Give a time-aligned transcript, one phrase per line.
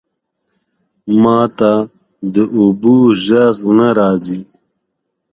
[1.21, 1.73] ماته
[2.33, 4.41] د اوبو ژغ نه راځی